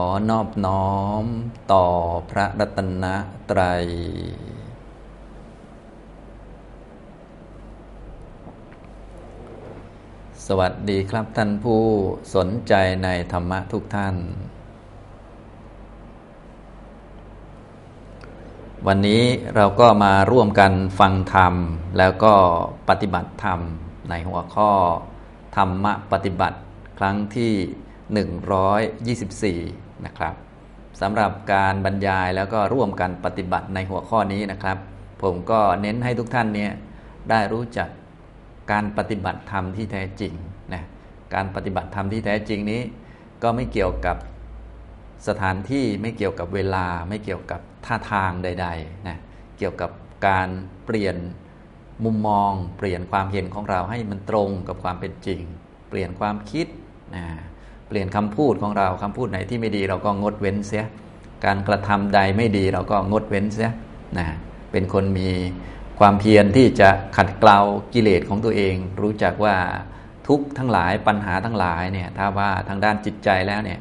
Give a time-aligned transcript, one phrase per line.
[0.00, 0.92] อนอบน้อ
[1.22, 1.24] ม
[1.72, 1.84] ต่อ
[2.30, 3.04] พระรัตน
[3.50, 3.84] ตรัย
[10.46, 11.82] สวัสดีครับท่านผู้
[12.34, 12.72] สนใจ
[13.04, 14.16] ในธรรมะทุกท่าน
[18.86, 19.22] วันนี้
[19.56, 21.54] เราก็มาร่วมกันฟังธรรม
[21.98, 22.34] แล้วก็
[22.88, 23.60] ปฏิบัติธรรม
[24.08, 24.70] ในหัวข้อ
[25.56, 26.58] ธรรมะปฏิบัติ
[26.98, 27.52] ครั้งที่
[28.08, 30.34] 124 นะครับ
[31.00, 34.78] สำหรับการบรรยายแล้วก็ร่วมกันปฏิบัติในหัวข้อนี้นะครับ
[35.22, 36.72] ผมก็เน้นให้ทุกท่านเนี่ย
[37.30, 37.88] ได้รู้จัก
[38.72, 40.32] การปฏิบัติธรรมที่แท้จริง
[40.74, 40.82] นะ
[41.34, 42.80] การปฏิบัติธรรมที่แท้จริงนี้
[43.42, 44.16] ก็ไม่เกี่ยวกับ
[45.28, 49.18] สถานที่ไม่เกี่ยวกับเวลาไม่เกี่ยวกับท่าทางใดๆนะ
[49.58, 49.90] เกี่ยวกับ
[50.26, 50.48] การ
[50.86, 51.16] เปลี่ยน
[52.04, 55.40] มุมมอง เปลี่ยนความเห็นของเราให้มันตรงกับความเป็นจริง
[55.88, 56.66] เปลี่ยนความคิด
[57.16, 57.26] นะ
[57.88, 60.84] เปลี่ยนคำพูดของเราคำพูดไหนที่ไม่ดีเราก็งดเว้นเสีย
[61.44, 63.70] การกระทำใดไม่ดีเราก็งดเว้นเสีย
[64.18, 64.26] นะ
[64.72, 65.30] เป็นคนมี
[65.98, 67.58] ความเพียรที่จะขัดเกลา
[67.94, 69.56] กิเลสของตัวเอง รู้จักว่า
[70.28, 73.78] ทุกทั้งหลายปัญหาทั้งหลายเนี่ยถ้าว่าทางด้านจิตใจแล้วเนี่ย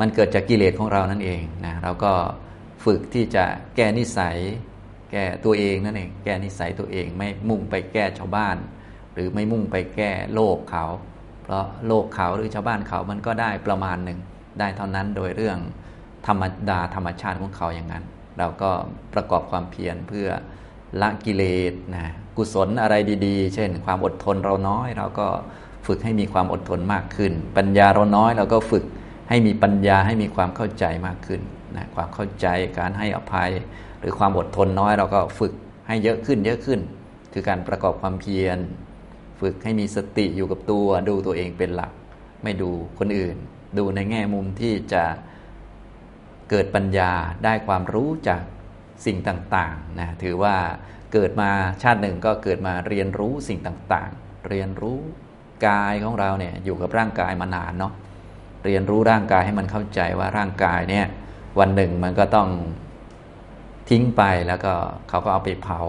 [0.00, 2.12] มันเกิดจากกิเลสของเรานั่นเองนะเราก็
[2.84, 3.44] ฝึกที่จะ
[3.76, 4.36] แก้นิสัย
[5.12, 8.56] แก้ตัวเองนั่นเอง แก้นิสัยตัวเองไม่มุ่งไปแก้ชาวบ้าน
[9.14, 10.84] หรือไม่มุ่งไปแก้โลกเขา
[11.46, 14.18] เพราะโลกเขาหรือชาวบ้านเขามันก็ได้ประมาณหนึ่ง
[14.60, 15.58] ได้เท่านั้นโดยเรื่อง
[16.26, 18.04] ธรรมดาธรรมชาติของเขาอย่างนั้น
[18.38, 18.70] เราก็
[19.14, 20.28] ประกอบความเพียรเพื่อ
[21.00, 22.94] ละกิเลสนะกุศลอะไร
[23.26, 25.26] ดี ๆ เช่น ความอดทนเราน้อย เราก็
[25.86, 28.84] ฝึกให้มีความอดทนมากขึ้น ปัญญาเราน้อย เราก็ฝึก
[29.28, 31.40] ให้มีปัญญาให้มีความเข้าใจมากขึ้น
[31.76, 32.46] นะความเข้าใจ
[32.78, 33.50] การให้อภัย
[34.00, 35.52] หรือความอดทนน้อย เราก็ฝึก
[35.88, 36.80] ให้เยอะขึ้นเยอะขึ้น
[37.32, 38.58] คือการประกอบความเพียร
[39.40, 41.92] ฝึกให้มีสติอยู่กับตัว ดูตัวเองเป็นหลัก
[42.42, 43.36] ไม่ดูคนอื่น
[43.78, 45.04] ดูในแง่มุมที่จะ
[46.50, 47.12] เกิดปัญญา
[47.44, 48.42] ได้ความรู้จาก
[49.06, 50.56] สิ่งต่างๆนะถือว่า
[51.12, 51.50] เกิดมา
[51.82, 54.98] ชาติหนึ่งก็เกิดมาเรียนรู้สิ่งต่างๆ เรียนรู้
[55.66, 57.92] กายของเราเนี่ยอยู่กับร่างกายมานานเนาะ
[58.64, 61.06] เรียนรู้ร่างกายให้มันเข้าใจว่าร่างกายเนี่ย
[61.58, 62.48] วันหนึ่งมันก็ต้อง
[63.90, 64.72] ทิ้งไปแล้วก็
[65.08, 65.80] เขาก็เอาไปเผา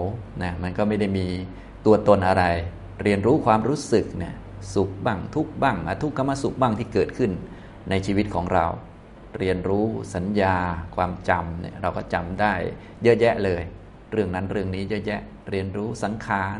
[0.43, 1.25] นะมันก็ไม่ได้มี
[1.85, 2.43] ตัวตนอะไร
[3.03, 4.35] เรียนรู้ความรู้สึกเนี่ย
[4.73, 7.31] สุขบ้างทุกบ้างอทุกขมสุขบ้างที่เกิดขึ้น
[7.89, 8.65] ในชีวิตของเรา
[9.39, 9.85] เรียนรู้
[10.15, 10.55] สัญญา
[10.95, 12.53] ความจำเนี่ยเราก็จำได้
[13.03, 13.61] เยอะแยะเลย
[14.11, 16.59] เรื่องนั้นเรื่องนี้เยอะแยะ เรียนรู้สังขาร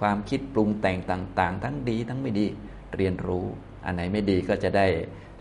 [0.00, 2.46] ความคิดปรุงแต่งต่างๆ ทั้งดีทั้งไม่ดี
[2.96, 3.44] เรียนรู้
[3.84, 4.86] อันไหนไม่ดีก็จะได้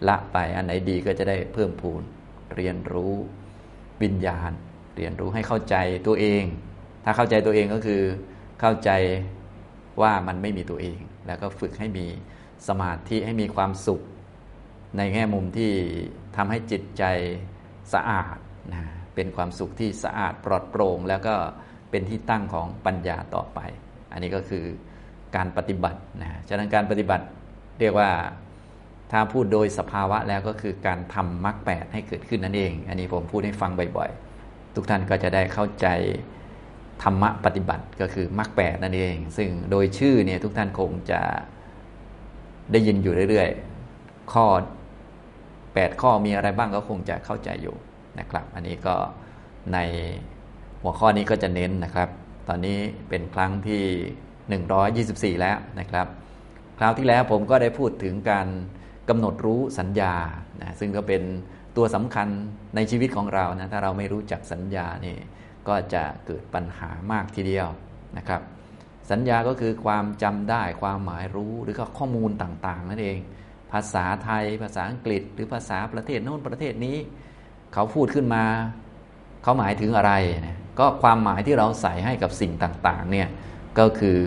[0.08, 2.02] ละไปอันไหนดีก็จะได้เพิ่มพูน
[2.56, 3.13] เรียนรู้
[4.02, 4.52] วิญญาณ
[4.97, 5.75] เรียนรู้ให้เข้าใจ
[6.08, 6.44] ตัวเอง
[7.03, 8.02] ถ้าเข้าใจตัวเองก็คือ
[8.62, 8.90] เข้าใจ
[10.02, 12.06] ว่ามันไม่มีตัวเอง แล้วก็ฝึกให้มี
[12.68, 14.02] สมาธิให้มีความสุข
[14.97, 15.72] ในแง่มุมที่
[16.35, 17.03] ทำให้จิตใจ
[17.94, 18.38] สะอาด
[18.74, 18.84] นะ
[19.16, 21.35] เป็นความสุขที่สะอาดปลอดโปร่ง แล้วก็
[21.91, 23.59] เป็นที่ตั้งของปัญญาต่อไป
[24.12, 24.63] อันนี้ก็คือ
[25.35, 27.25] การปฏิบัตินะฉะนั้นการปฏิบัติ
[27.79, 28.09] เรียกว่า
[29.12, 35.88] ถ้าพูดโดยสภาวะแล้วก็คือการทำมรรคแปดให้เกิดขึ้นนั่นเอง อันนี้ผมพูดให้ฟังบ่อยๆ ทุกท่านก็จะได้เข้าใจ
[37.04, 41.22] ธรรมะปฏิบัติก็คือมรรคแปดนั่นเอง ซึ่งโดยชื่อเนี่ยทุกท่านคงจะ
[42.72, 44.46] ได้ยินอยู่เรื่อยๆ ข้อ
[45.24, 47.76] 8 ข้อมีอะไรบ้างก็คงจะเข้าใจอยู่
[48.20, 48.96] นะครับ อันนี้ก็
[49.74, 49.78] ใน
[50.82, 52.10] หัวข้อนี้ก็จะเน้นนะครับ
[52.48, 52.78] ตอนนี้
[53.10, 56.08] เป็นครั้งที่ 124 แล้วนะครับ
[56.78, 58.48] คราวที่แล้วผมก็ได้พูดถึงการ
[59.10, 60.14] กำหนดรู้สัญญา
[60.62, 61.22] นะซึ่งก็เป็น
[61.78, 62.28] ตัวสำคัญ
[62.76, 65.16] ในชีวิตของเรานะถ้าเราไม่รู้จักสัญญานี่
[65.68, 67.68] ก็จะเกิดปัญหามากทีเดียว
[68.18, 68.42] นะครับ
[69.12, 73.18] สัญญาก็คือความจำได้ความหมายรู้หรือก็ข้อมูลต่างๆนั่นเอง
[73.72, 76.98] ภาษาไทย ภาษาอังกฤษ หรือภาษาประเทศโน้นประเทศนี้
[77.74, 78.44] เขาพูดขึ้นมา
[79.44, 80.14] เขาหมายถึงอะไร
[80.48, 83.28] นะก็ความหมายที่เราใส่ให้กับสิ่งต่างๆเนี่ย
[83.80, 84.18] ก็คือ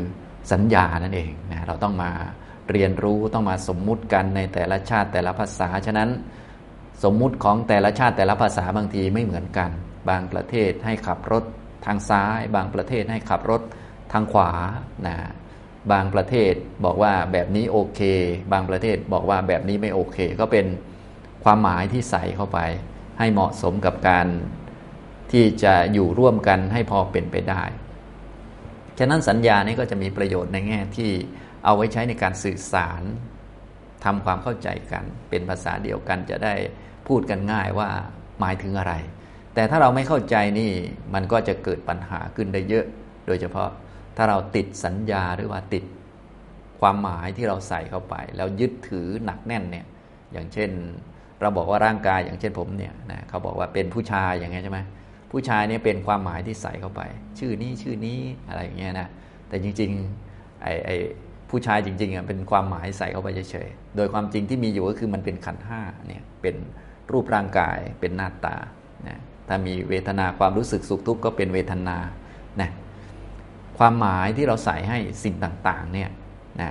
[0.53, 2.11] สัญญานั่นเองนะเราต้องมา
[2.71, 6.11] เรียนรู้ต้องมาสมมุติกันในแต่ละชาติแต่ละภาษา ฉะนั้น
[7.05, 9.71] สมมุติของแต่ละชาติแต่ละภาษาบางทีไม่เหมือนกัน
[10.09, 11.45] บางประเทศให้ขับรถ
[11.87, 13.63] ทางซ้าย บางประเทศให้ขับรถ
[14.13, 14.51] ทางขวา
[15.07, 15.17] นะ
[15.93, 16.55] บางประเทศ
[16.85, 18.01] บอกว่าแบบนี้โอเค
[18.53, 20.67] บางประเทศบอกว่าแบบนี้ไม่โอเค ก็เป็น
[21.45, 22.59] ความหมายที่ใส่เข้าไป
[23.19, 24.27] ให้เหมาะสมกับการ
[25.33, 27.63] ที่จะอยู่ร่วมกันให้พอเป็นไปได้
[28.99, 31.11] ฉะนั้นสัญญานี้ก็จะมีประโยชน์ในแง่ที่
[31.65, 33.03] เอาไว้ใช้ในการสื่อสาร
[34.05, 36.55] ทำความเข้าใจกัน เป็นภาษาเดียวกันจะได้
[37.09, 37.91] พูดกันง่ายว่า
[38.41, 38.95] หมายถึงอะไร
[39.55, 40.71] แต่ถ้าเราไม่เข้าใจนี่
[41.15, 42.85] มันก็จะเกิดปัญหาขึ้นได้เยอะ
[43.27, 43.69] โดยเฉพาะ
[44.17, 45.85] ถ้าเราติดสัญญาหรือว่าติด
[46.81, 49.87] ความหมายที่เราใส่เข้าไป แล้วยึดถือหนักแน่นเนี่ย
[50.33, 50.71] อย่างเช่น
[51.41, 54.81] เราบอกว่าร่างกายอย่างเช่นผมเนี่ยนะเขาบอกว่าเป็นผู้ชายอย่างเงี้ยใช่ไหม
[55.31, 57.03] ผู้ชายเนี่ยเป็นความหมายที่ใส่เข้าไป
[57.39, 59.09] ชื่อนี้ชื่อนี้อะไรอย่างเงี้ยนะ
[59.49, 60.97] แต่จริงๆไอ้ไอ้
[61.51, 66.57] ผู้ชายจริงๆอะเป็นความหมายใส่เข้าไปเฉยๆโดยความจริงที่มีอยู่ก็คือมันเป็นขันห้าเนี่ยเป็น
[67.13, 68.57] รูปร่างกายเป็นหน้าตา
[69.09, 71.97] นะ ถ้ามีเวทนาความรู้สึกสุขทุกข์ก็เป็นเวทนา
[72.61, 72.71] นะ
[73.79, 76.11] ความหมายที่เราใส่ให้สิ่งต่างๆเนี่ย
[76.61, 76.71] นะ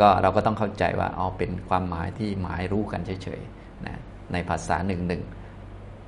[0.00, 3.96] ก็เราก็ต้องเข้าใจว่าเอาเป็นความหมายที่หมายรู้กันเฉยๆนะ
[4.32, 5.22] ในภาษาหนึ่งหนึ่ง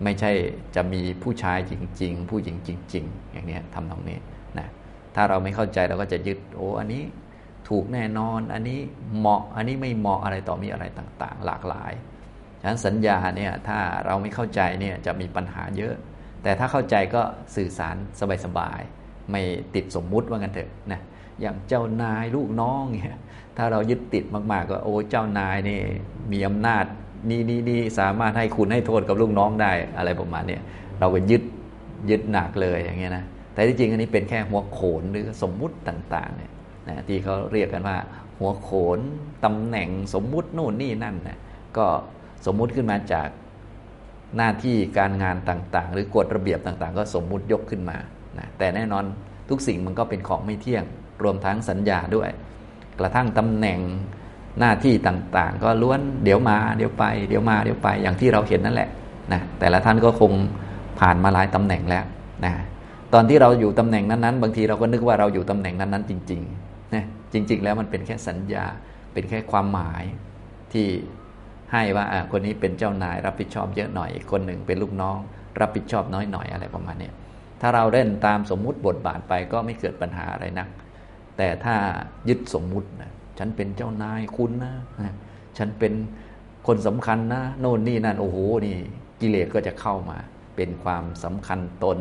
[0.05, 0.31] ไม่ใช่
[0.77, 4.19] จะมีผู้ชายจริง ๆ ผู้หญิงจริง ๆ อย่างนี้ทำตรงนี้
[4.59, 4.69] นะ
[5.15, 7.03] ถ้าเราไม่เข้าใจเราก็จะยึดโอ้อันนี้
[7.69, 8.81] ถูกแน่นอน อันนี้
[9.19, 11.93] เหมาะอันนี้ไม่เหมาะอะไรต่อมีอะไรต่างๆ หลากหลาย
[12.65, 15.95] ฉะนั้นสัญญาเนี่ยถ้าเราไม่เข้าใจเนี่ยจะมีปัญหาเยอะ
[16.43, 17.23] แต่ถ้าเข้าใจก็
[17.57, 17.97] สื่อสาร
[18.45, 19.43] สบายๆไม่
[19.75, 21.01] ติดสมมุติว่ากันเถอะนะ
[21.41, 23.19] อย่างเจ้านายลูกน้องเนี่ย
[23.57, 25.81] ถ้าเรายึดติดมาก ๆ ก็โอ้เจ้านายนี่
[26.33, 26.85] มีอำนาจ
[27.31, 30.59] นี่นี่นี่สามารถให้คุณให้โทษกับลูกน้องได้อะไรประมาณนี้
[31.01, 31.43] เราก็ยึด
[32.11, 33.25] ยึดหนักเลยอย่างเงี้ยนะ
[33.55, 36.51] แต่ที่จริงอันนี้เป็นแค่หัวโขนหรือสมมุติต่างๆเนี่ย
[36.89, 37.97] นะที่เขาเรียกกันว่า
[38.39, 38.99] หัวโขน
[39.45, 41.39] ตำแหน่งสมมุติโน่นนี่นั่นนะ
[41.77, 41.87] ก็
[42.47, 43.29] สมมุติขึ้นมาจาก
[44.37, 47.99] หน้าที่การงานต่างๆ หรือกฎระเบียบต่างๆ ก็สมมุติยกขึ้นมา
[48.39, 49.05] นะแต่แน่นอน
[49.49, 50.85] ทุกสิ่งมันก็เป็นของไม่เที่ยง
[51.23, 52.29] รวมทั้งสัญญาด้วย
[52.99, 53.81] กระทั่งตำแหน่ง
[54.61, 58.89] หน้าที่ต่างๆ ก็ล้วนเดี๋ยวมาเดี๋ยวไปเดี๋ยวมาเดี๋ยวไปอย่างที่เราเห็นนั่นแหละ
[59.33, 60.33] นะแต่ละท่านก็คง
[61.01, 62.05] ผ่านมาหลายตำแหน่งแล้ว
[62.45, 62.53] นะ
[63.15, 68.65] ตอนที่เราอยู่ตำแหน่งนั้นๆ บางทีเราก็นึกว่าเราอยู่ตำแหน่งนั้นๆ จริงๆนะจริง ๆ แล้วมันเป็นแค่สัญญา
[69.13, 70.03] เป็นแค่ความหมาย
[70.73, 70.87] ที่
[71.73, 75.19] ให้ว่าคนนี้เป็นเจ้านายรับผิดชอบเยอะหน่อยคนหนึ่งเป็นลูกน้อง
[75.61, 77.11] รับผิดชอบน้อยหน่อยอะไรประมาณนี้
[77.61, 80.69] ถ้าเราเล่นตามสมมุติบทบาทไปก็ไม่เกิดปัญหาอะไรนัก
[81.37, 81.75] แต่ถ้า
[82.29, 84.75] ยึดสมมุตินะฉันเป็นเจ้านายคุณนะ
[85.59, 85.93] ฉันเป็น
[86.67, 88.77] คนสำคัญนะโน่นนี่นั่นโอ้โหนี่
[89.21, 90.19] กิเลสก็จะเข้ามา
[90.57, 91.99] เป็นความสำคัญตน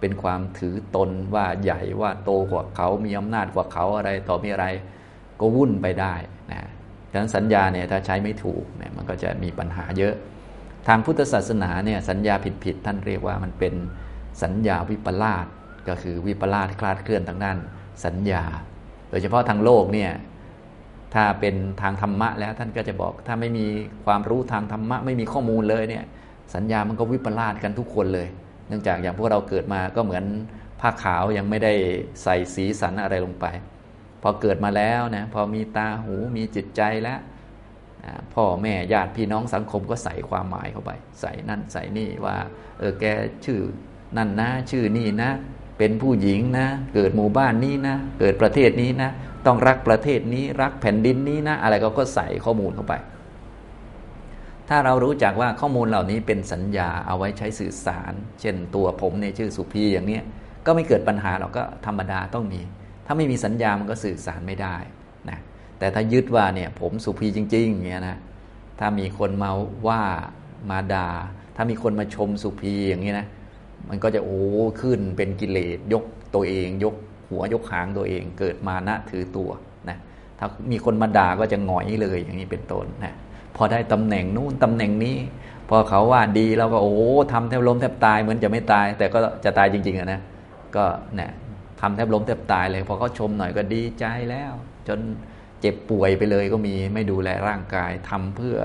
[0.00, 4.66] เป็นความถือตนว่าใหญ่ว่าโตกว่าเขามีอำนาจกว่าเขาอะไรต่อมีอะไร
[5.40, 6.14] ก็วุ่นไปได้
[7.10, 10.14] ดังนั้นสัญญาเนี่ยถ้าใช้ไม่ถูกเนี่ยมันก็จะมีปัญหาเยอะ
[10.88, 12.34] ทางพุทธศาสนาเนี่ยสัญญา
[12.64, 13.74] ผิดๆท่านเรียกว่ามันเป็น
[14.42, 15.46] สัญญาวิปลาส
[15.88, 17.56] ก็คือวิปลาสคลาดเคลื่อนทางด้าน
[18.04, 18.44] สัญญา
[19.10, 20.10] โดยเฉพาะทางโลกเนี่ย
[21.14, 23.66] ถ้าเป็นทางธรรมะแล้วท่านก็จะบอก ถ้าไม่มี
[24.04, 26.04] ความรู้ทางธรรมะไม่มีข้อมูลเลยเนี่ย
[26.54, 28.28] สัญญามันก็วิปลาสกันทุกคนเลย
[28.68, 30.24] เนื่องจากอย่างพวกเราเกิดมาก็เหมือน
[30.80, 31.72] ผ้าขาวยังไม่ได้
[32.22, 33.46] ใส่สีสันอะไรลงไป
[34.22, 37.20] พอเกิดมาแล้วนะพอมีตาหูมีจิตใจแล้ว
[38.34, 42.36] พ่อแม่ญาติพี่น้องสังคมก็ใส่ความหมายเข้าไป ใส่นั่นใส่นี่ว่า
[42.78, 43.04] เออแก
[43.44, 43.60] ชื่อ
[44.16, 45.30] นั่นนะชื่อนี่นะ
[45.78, 49.10] เป็นผู้หญิงนะ เกิดหมู่บ้านนี้นะ เกิดประเทศนี้นะ
[49.46, 52.94] ต้องรักประเทศนี้ รักแผ่นดินนี้นะ อะไรก็ก็ใส่ข้อมูลเข้าไป
[54.68, 60.20] ถ้าเรารู้จักว่าข้อมูลเหล่านี้เป็นสัญญาเอาไว้ใช้สื่อสาร เช่นตัวผมเนี่ยชื่อสุพีอย่างนี้
[60.66, 62.60] ก็ไม่เกิดปัญหาเราก็ธรรมดาต้องมี
[63.10, 64.76] ถ้าไม่มีสัญญามันก็สื่อสารไม่ได้
[65.30, 65.38] นะ
[65.78, 68.16] แต่ถ้ายึดว่าเนี่ยผมสุพีจริงๆอย่างเงี้ยนะ
[68.78, 69.50] ถ้ามีคนมา
[69.86, 70.00] ว่า
[70.70, 71.08] มาดา่า
[71.56, 73.26] ถ้ามีคนมาชมสุพีอย่างนี้นะ
[73.88, 74.40] มันก็จะโอ้
[74.80, 76.94] ขึ้นเป็นกิเลสยกตัวเอง ยก
[77.28, 79.50] หัวยกหางตัวเอง เกิดมานะถือตัว
[79.88, 79.96] นะ
[80.38, 83.14] ถ้ามีคนมาด่าก็จะหงอยเลยอย่างนี้เป็นต้นนะ
[83.56, 85.16] พอได้ตำแหน่งนู้นตำแหน่งนี้
[85.68, 86.94] พอเขาว่าดีเราก็โอ้
[87.32, 90.20] ทำแทบล้มแทบตายเหมือนจะไม่ตาย แต่ก็จะตายจริงๆนะ
[90.76, 90.84] ก็
[91.16, 91.30] เนี่ย
[91.80, 94.52] ทำแทบล้มแทบตายเลยพอเขาชมหน่อยก็ดีใจแล้ว
[94.88, 95.00] จน
[95.60, 98.56] เจ็บป่วยไปเลยก็มีไม่ดูแลร่างกายทำเพื่อ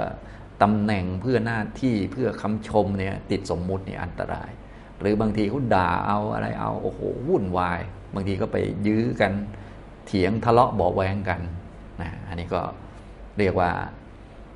[0.62, 4.51] ตำแหน่งเพื่อหน้าที่เพื่อคำชมเนี่ยติดสมมุติเนี่ยอันตราย
[5.00, 7.82] หรือบางทีเขาด่าเอาอะไรเอาโอ้โหวุ่นวาย
[8.15, 9.32] บางทีก็ไปยื้อกัน
[10.05, 11.41] เถียงทะเลาะเบาแวงกัน
[12.01, 12.62] นะอันนี้ก็
[13.39, 13.72] เรียกว่า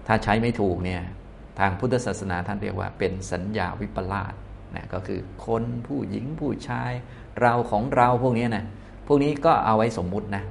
[0.08, 1.02] ถ้าใช้ไม่ถูกเนี่ย
[1.60, 4.34] ทางพุทธศาสนาท่านเรียกว่าเป็นสัญญาวิปลาส
[4.76, 6.92] นะก็คือคนผู้หญิงผู้ชาย
[7.42, 8.66] เราของเราพวกนี้นะ
[9.08, 10.44] พวกนี้ก็เอาไว้สมมุตินะ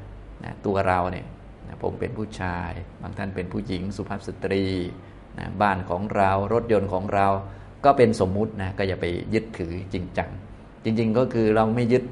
[0.44, 1.26] นะตัวเราเนี่ย
[1.68, 2.70] นะผมเป็นผู้ชาย
[3.02, 4.64] บางท่านเป็นผู้หญิงสุภาพสตรี
[5.38, 7.26] นะบ้านของเรารถยนต์ของเรา
[7.84, 10.30] ก็เป็นสมมุตินะก็อย่าไปยึดถือจริงจัง
[10.84, 12.04] จริง ๆ ก็คือเราไม่ยึด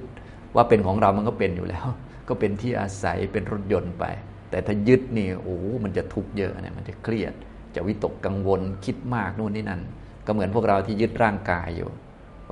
[0.56, 1.86] ว่าเป็นของเรามันก็เป็นอยู่แล้ว
[2.28, 4.04] ก็เป็นที่อาศัยเป็นรถยนต์ไป
[4.50, 7.32] แต่ถ้ายึดนี่โอ้มันจะทุกข์เยอะนะมันจะเครียด
[7.74, 9.80] จะวิตกกังวลคิดมากนู่นนี่นั่น
[10.26, 11.90] ก็เหมือนพวกเราที่ยึดร่างกายอยู่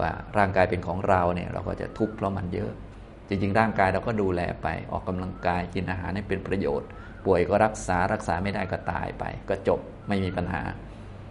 [0.00, 2.70] ว่าร่างกายเป็นของเราเนี่ยเราก็จะทุกข์เพราะมันเยอะ
[3.28, 6.88] จริง ๆ ร่างกายเราก็ดูแลไปออกกำลังกายกินอาหารให้เป็นประโยชน์
[7.26, 10.62] ป่วยก็รักษารักษาไม่ได้ก็ตายไป ก็จบไม่มีปัญหา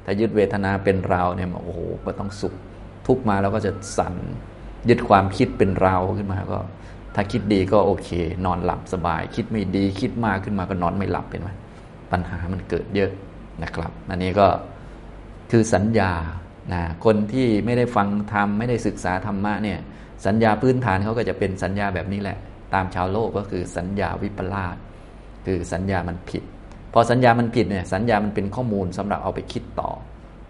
[0.05, 2.53] ถ้ายึดเวทนาเป็นเราเนี่ยโอ้โหก็ต้องสุข
[3.07, 4.15] ทุกมาแล้วก็จะสั่น
[4.89, 6.59] ยึดความคิดเป็นเราขึ้นมาก็
[7.15, 8.09] ถ้าคิดดีก็โอเค
[8.45, 11.49] นอนหลับสบาย คิดไม่ดีคิดมากขึ้นมาก็นอนไม่หลับเป็นไหม
[12.11, 13.11] ปัญหามันเกิดเยอะ
[13.63, 14.47] นะครับ อันนี้ก็
[15.51, 16.11] คือสัญญา
[16.73, 19.79] นะคนที่ไม่ได้ฟังธรรมไม่ได้ศึกษาธรรมะเนี่ย
[20.25, 22.37] สัญญาพื้นฐานเขาก็จะเป็นสัญญาแบบนี้แหละ
[22.73, 24.75] ตามชาวโลกก็คือสัญญาวิปลาส
[25.45, 26.43] คือสัญญามันผิด
[26.93, 29.89] พอสัญญามันผิดเนี่ยสัญญามันเป็นข้อมูลสำหรับเอาไปคิดต่อ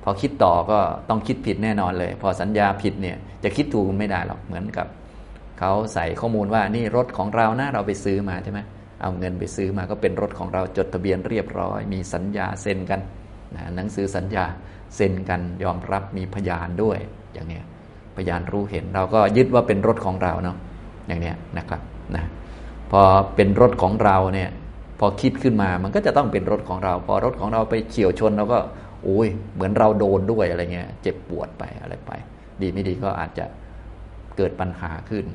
[0.03, 0.79] พอคิดต่อก็
[1.09, 4.87] ต้องคิดผิดแน่นอนเลย พอสัญญาผิดเนี่ยจะคิดถูกไม่ได้หรอกเหมือนกับ
[5.59, 8.59] เขาใส่ข้อมูลว่านี่รถของเรานะเราไปซื้อมาใช่ไหม
[9.01, 13.01] เอาเงินไปซื้อมาก็เป็นรถของเราจดทะเบียนเรียบร้อย มีสัญญาเซ็นกัน
[13.55, 14.45] นะหนังสือสัญญา
[14.95, 16.97] เซ็นกันยอมรับมีพยานด้วย
[17.33, 17.63] อย่างเนี้ย
[18.15, 20.57] พยานรู้เห็นเราก็ยึดว่าเป็นรถของเราเนาะ
[21.07, 21.81] อย่างเนี้ยนะครับ
[22.15, 22.23] นะ
[22.91, 23.01] พอ
[23.35, 24.49] เป็นรถของเราเนี่ย
[24.99, 28.59] พอคิดขึ้นมามันก็จะต้องเป็นรถของเรา พอรถของเราไปเฉียวชนเราก็
[29.03, 32.11] โอ้ยเหมือนเราโดนด้วยอะไรเงี้ยเจ็บปวดไปอะไรไป
[32.61, 33.45] ดีไม่ดีก็อาจจะ
[34.37, 35.25] เกิดปัญหาขึ้น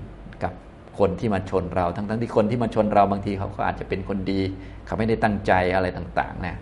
[0.43, 0.53] กับ
[0.99, 4.41] คนที่มาชนเรา ทั้งทั้งที่คนที่มาชนเราบางทีเขาก็อาจจะเป็นคนดี
[4.87, 6.57] เขาไม่ได้ตั้งใจอะไรต่างๆนะ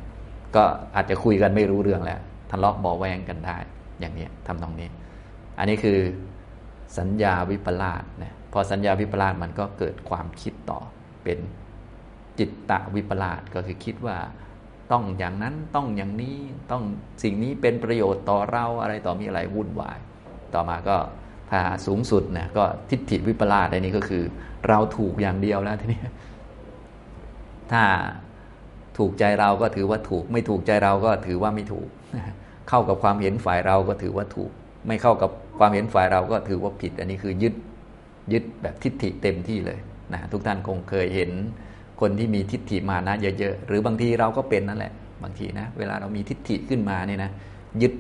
[0.56, 0.62] ก็
[0.96, 2.20] อาจจะคุยกันไม่รู้เรื่องแล้ว
[2.50, 3.56] ทะเลาะบอแวงกันได้
[4.00, 4.88] อย่างนี้ทำตรงนี้
[5.58, 5.98] อันนี้คือ
[6.98, 10.80] สัญญาวิปลาสนะพอสัญญาวิปลาสมันก็เกิดความคิดต่อ
[11.24, 11.38] เป็น
[12.38, 14.16] จิตตะวิปลาสก็คือคิดว่า
[14.92, 16.38] ต้องอย่างนั้นต้องอย่างนี้
[16.70, 16.82] ต้อง
[17.22, 19.98] สิ่งนี้เป็นประโยชน์ต่อเราอะไรต่อมีอะไรวุ่นวาย
[20.54, 20.96] ต่อมาก็
[21.50, 24.22] ถ้าสูงสุดเนี่ยก็ทิฏฐิวิปลาสในนี้ก็คือ
[24.68, 26.00] เราถูกอย่างเดียวแล้วทีนี้
[27.72, 27.82] ถ้า
[28.98, 31.88] ถูกใจเราก็ถือว่าถูก ไม่ถูกใจเราก็ถือว่าไม่ถูก
[32.68, 34.50] เข้ากับความเห็นฝ่ายเราก็ถือว่าถูก
[34.86, 37.54] ไม่เข้ากับความเห็นฝ่ายเราก็ถือว่าผิด อันนี้คือยึด
[38.32, 39.78] ยึดแบบทิฏฐิเต็มที่เลย
[40.12, 41.30] นะทุกท่านคงเคยเห็น
[42.00, 44.92] คนที่มีทิฏฐิมานะเยอะๆหรือบางทีเราก็เป็นนั่นแหละ
[45.22, 47.30] บางทีนะเวลาเรามีทิฏฐิขึ้นมาเนี่ยนะ
[47.82, 47.92] ยึด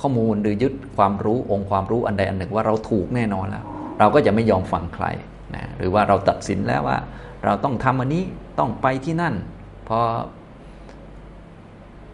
[0.00, 3.64] ข้อมูลหรือยึดความรู้องค์ความรู้อันใดอันหนึ่งว่าเราถูกแน่นอนแล้ว
[4.00, 5.06] เราก็จะไม่ยอมฟังใคร
[5.54, 6.98] นะหรือว่าเราตัดสินแล้วว่า
[7.44, 8.24] เราต้องทำอันนี้
[8.58, 9.34] ต้องไปที่นั่น
[9.88, 9.98] พอ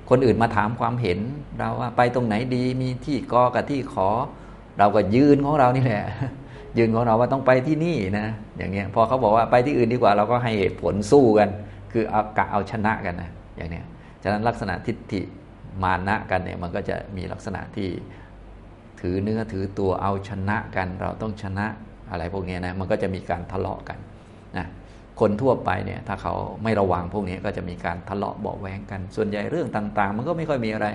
[0.09, 1.19] คนอื่นมาถามความเห็น
[1.59, 4.09] เราว่าไปตรงไหนดีมีที่กอกับที่ขอ
[4.79, 6.05] เราก็ยืนของเรานี่แหละ
[6.79, 8.27] ยืนของเราว่าต้องไปที่นี่นะ
[8.59, 11.49] อย่างเงี้ยพอเขาบอกว่าไปที่อื่นดีกว่า เราก็ให้เหตุผลสู้กัน
[11.93, 13.85] คือเอากะเอาชนะกันนะอย่างเนี้ย
[14.23, 15.21] ฉะนั้นลักษณะทิฏฐิ
[15.83, 17.89] มานะกันเนี่ยมันก็จะมีลักษณะที่
[19.01, 21.67] ถือเนื้อถือตัวเอาชนะกัน เราต้องชนะ
[22.11, 23.99] อะไรพวกนี้นะมันก็จะมีการทะเลาะกัน
[24.57, 24.67] นะ
[25.21, 30.87] คนทั่วไปเนี่ยถ้าเขาไม่ระวังพวกนี้ก็จะมีการทะเลาะเบาแวงกัน ส่วนใหญ่เรื่องต่างๆ มันก็ไม่ค่อยมีอะไร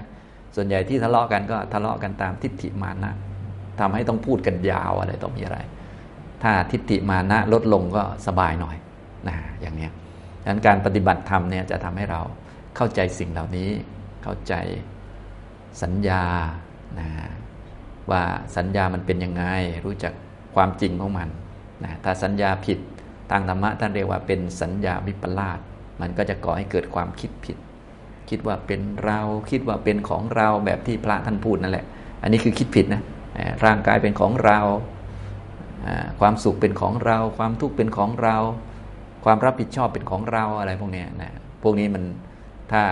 [0.56, 3.14] ส่วนใหญ่ที่ทะเลาะกันก็ทะเลาะกันตามทิฏฐิมานะ
[3.80, 5.60] ทำให้ต้องพูดกันยาวอะไรต้องมีอะไร
[6.44, 8.76] ถ้าทิฏฐิมานะลดลงก็สบายหน่อย
[9.28, 9.90] นะอย่างนี้
[10.42, 12.22] ดังนั้นการปฏิบัติธรรมเนี่ยจะทำให้เรา
[12.76, 13.70] เข้าใจสิ่งเหล่านี้
[14.24, 14.54] เข้าใจ
[15.82, 16.24] สัญญา
[17.00, 17.08] นะ
[18.12, 18.24] ว่า
[18.58, 19.44] สัญญามันเป็นยังไง
[19.86, 20.14] รู้จัก
[20.56, 21.30] ความจริงของมัน
[21.84, 25.60] นะถ้าสัญญาผิดางธรรมะท่านเรียกว่าเป็นสัญญาวิปลาส
[26.02, 27.58] มันก็จะก่อให้เกิดความคิดผิด
[28.30, 29.20] คิดว่าเป็นเรา
[29.52, 31.86] คิดว่าเป็นของเราแบบที่พระท่านพูดนั่นแหละ
[32.22, 33.02] อันนี้คือคิดผิดนะ
[33.66, 34.60] ร่างกายเป็นของเรา
[36.20, 38.38] ความสุขเป็นของเรา ความทุกข์เป็นของเรา
[39.26, 41.32] ความรับผิดชอบเป็นของเราอะไรพวกนี้นะ
[41.64, 42.04] พวกนี้มัน
[42.72, 42.84] ถ้า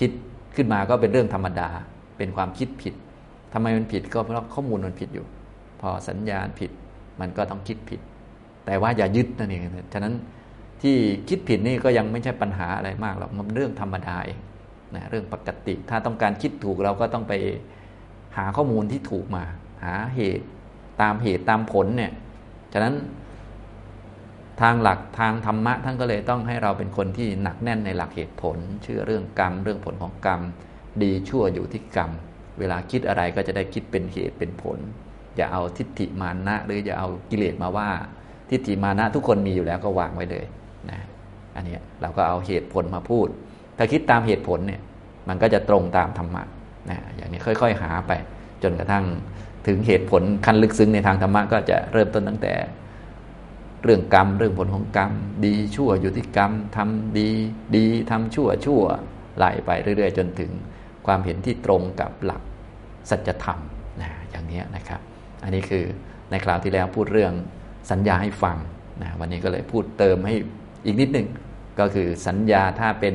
[0.00, 0.10] คิด
[0.56, 1.68] ขึ้นมาก็เป็นเรื่องธรรมดา
[2.18, 2.94] เป็นความคิดผิด
[3.52, 5.26] ทำไมมันผิดก็เพราะข้อมูลมันผิดอยู่
[5.80, 6.70] พอสัญญาณผิด
[7.20, 8.00] มันก็ต้องคิดผิด
[8.66, 10.14] แต่ว่าอย่ายึดนั่นเองฉะนั้น
[10.82, 10.96] ที่
[11.28, 14.38] คิดผิดนี่ก็ยังไม่ใช่ปัญหาอะไรมากหรอกมันเรื่องธรรมดาเอง
[14.94, 17.34] นะเรื่องปกติ ถ้าต้องการคิดถูกเราก็ต้องไป
[18.36, 19.44] หาข้อมูลที่ถูกมา
[19.84, 20.46] หาเหตุ
[21.02, 22.12] ตามเหตุตามผลเนี่ย
[22.72, 22.94] ฉะนั้น
[24.60, 30.40] ทางหลักทางธรรมะท่านก็เลยต้องให้เราเป็นคนที่หนักแน่นในหลักเหตุผล เชื่อเรื่องกรรม เรื่องผลของกรรม
[31.02, 32.10] ดีชั่วอยู่ที่กรรม
[32.58, 34.78] เวลาคิดอะไรก็จะได้คิดเป็นเหตุเป็นผล
[35.36, 37.88] อย่าเอาทิฏฐิมานะ หรืออย่าเอากิเลสมาว่า
[38.50, 40.44] ทิฏฐิมานะทุกคนมีอยู่แล้วก็วางไว้เลย
[40.90, 40.98] นะ
[41.56, 43.28] อันนี้เราก็เอาเหตุผลมาพูด
[43.78, 44.80] ถ้าคิดตามเหตุผลเนี่ย
[45.28, 46.42] มันก็จะตรงตามธรรมะ
[46.90, 48.12] นะอย่างนี้ค่อย ๆ หาไป
[48.62, 49.04] จนกระทั่ง
[49.66, 52.54] ถึงเหตุผลขั้นลึกซึ้งในทางธรรมะก็จะเริ่มต้นตั้งแต่
[53.84, 55.12] เรื่องกรรม เรื่องผลของกรรม
[55.44, 57.28] ดีชั่วอยู่ที่กรรมทำดี
[57.76, 58.82] ดีทำชั่วชั่ว
[59.36, 60.50] ไหลไปเรื่อย ๆ จนถึง
[61.06, 62.42] ความเห็นที่ตรงกับหลัก
[63.10, 63.58] สัจธรรม
[64.00, 65.00] นะอย่างนี้นะครับ
[65.42, 65.84] อันนี้คือ
[66.30, 67.32] ในคราวที่แล้วพูดเรื่อง
[67.90, 68.56] สัญญาให้ฟัง
[69.02, 70.34] นะวันนี้ก็เลยพูดเติมให้
[70.86, 71.28] อีกนิดหนึ่ง
[71.80, 73.14] ก็คือสัญญาถ้าเป็น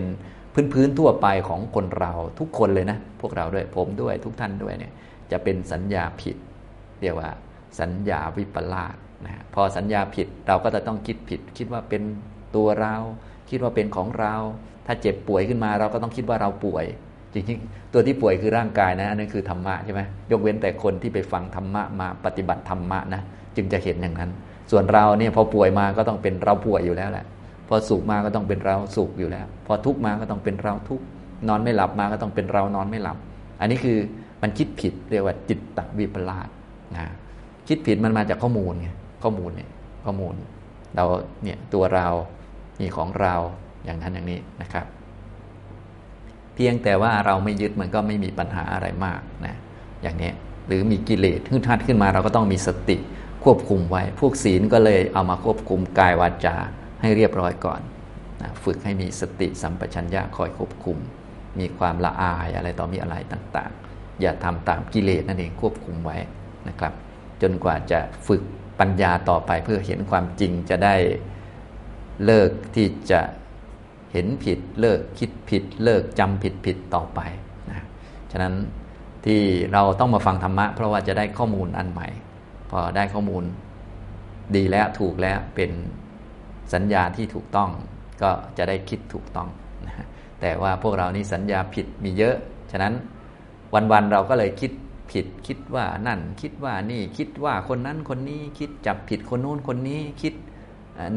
[0.53, 4.91] พื้นพื้นทั่วไปของคนเราทุกคนเลยนะ พวกเราด้วยผมด้วยทุกท่านด้วยเนี่ย
[5.31, 6.35] จะเป็นสัญญาผิด
[7.01, 7.29] เรียกว่า
[7.79, 12.01] สัญญาวิปลาสนะพอสัญญาผิดเราก็จะต้องคิดผิด คิดว่าเป็น
[12.55, 12.95] ตัวเรา
[13.49, 14.35] คิดว่าเป็นของเรา
[14.85, 16.85] ถ้าเจ็บป่วยขึ้นมาเราก็ต้องคิดว่าเราป่วย
[17.33, 20.01] จริงๆ ตัวที่ป่วยคือร่างกายนะอันนั้นคือธรรมะใช่ไหม
[20.31, 23.21] ยกเว้นแต่คนที่ไปฟังธรรมะมาปฏิบัติธรรมะนะ
[23.55, 24.31] จึงจะเห็นอย่างนั้น
[24.71, 27.25] ส่วนเราเนี่ยพอป่วยมาก็ต้องเป็นเราป่วยอยู่แล้วแหละ
[27.67, 31.05] พอสุขมาก็ต้องเป็นเราสุขอยู่แล้ว พอทุกข์มาก็ต้องเป็นเราทุกข์
[31.47, 33.17] นอนไม่หลับมาก็ต้องเป็นเรานอนไม่หลับ
[33.59, 33.97] อันนี้คือ
[34.41, 36.47] มันคิดผิดเรียกว่าจิตตวิปลาส
[36.93, 37.11] นะ
[37.67, 38.89] คิดผิดมันมาจากข้อมูลไง
[39.23, 39.69] ข้อมูลเนี่ย
[40.05, 40.33] ข้อมูล
[40.95, 41.05] เรา
[41.43, 42.07] เนี่ยตัวเรา
[42.79, 43.35] นี่ของเรา
[43.85, 44.85] อย่างนั้นอย่างนี้นะครับ
[46.55, 49.55] เพียงแต่ว่าเราไม่ยึดมันก็ไม่มีปัญหาอะไรมากนะ
[50.01, 50.31] อย่างนี้
[50.67, 52.97] หรือมีกิเลสขึ้นทัดขึ้นมาเราก็ต้องมีสติ
[53.43, 56.55] ควบคุมไว้ พวกศีลก็เลยเอามาควบคุมกายวาจา
[57.01, 57.81] ให้เรียบร้อยก่อน
[58.41, 60.97] นะฝึกให้มีสติสัมปชัญญะคอยควบคุม
[61.59, 66.17] มีความละอายอะไรต่อมีอะไรต่างๆ อย่าทำตามกิเลสนั่นเองควบคุมไว้
[66.67, 66.93] นะครับ
[67.41, 68.41] จนกว่าจะฝึก
[68.79, 70.95] ปัญญาต่อไปเพื่อเห็นความจริงจะได้
[72.25, 73.21] เลิกที่จะ
[74.13, 77.19] เห็นผิดเลิกคิดผิด เลิกจำผิดผิดต่อไป
[77.69, 77.85] นะ
[78.31, 78.53] ฉะนั้น
[79.25, 79.41] ที่
[79.73, 82.07] เราต้องมาฟังธรรมะ เพราะว่าจะได้ข้อมูลอันใหม่
[82.71, 83.43] พอได้ข้อมูล
[84.55, 85.71] ดีแล้วถูกแล้วเป็น
[86.73, 87.69] สัญญาที่ถูกต้อง
[88.21, 89.49] ก็จะได้คิดถูกต้อง
[89.85, 90.05] นะ
[90.41, 92.35] แต่ว่าพวกเรานี่สัญญาผิดมีเยอะ
[92.71, 92.93] ฉะนั้น
[93.73, 94.71] วันๆเราก็เลยคิด
[95.11, 100.33] ผิดคิดว่านั่น คิดว่านี่คิดว่าคนนั้นคนนี้คิดจับผิดคนโน้นคนนี้ คิด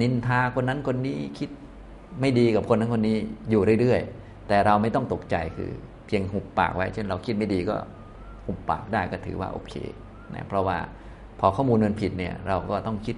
[0.00, 1.50] นินทาคนนั้นคนนี้คิด
[2.20, 3.16] ไม่ดีกับคนนั้นคนนี้
[3.50, 5.70] อยู่เรื่อยๆ แต่เราไม่ต้องตกใจคือ
[6.06, 7.76] เพียงหุบปากไว้ เช่นเราคิดไม่ดีก็
[8.46, 9.75] หุบปากได้ก็ถือว่าโอเค
[10.34, 10.78] นะเพราะว่า
[11.45, 13.17] อข้อมูลมันผิดเนี่ยเราก็ต้องคิด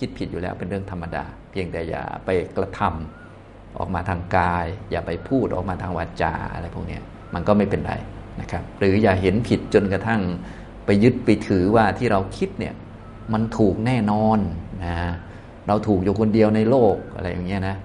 [0.00, 6.98] คิดผิดอยู่แล้วเป็นเรื่องธรรมดา เพียงแต่อย่าไปกระทำออกมาทางกาย อย่าไปพูดออกมาทางวาจาอะไรพวกนี้
[7.34, 7.94] มันก็ไม่เป็นไร
[8.40, 10.20] นะครับ หรืออย่าเห็นผิดจนกระทั่ง
[10.86, 12.74] ไปยึดไปถือว่าที่เราคิดเนี่ย
[13.32, 14.38] มันถูกแน่นอน
[14.84, 14.96] นะ
[15.68, 17.76] เราถูกอยู่คนเดียวในโลกอะไรอย่างเงี้ยนะ